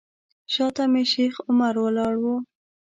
شاته 0.53 0.83
مې 0.91 1.03
شیخ 1.11 1.35
عمر 1.49 1.75
ولاړ 1.83 2.15
و. 2.23 2.25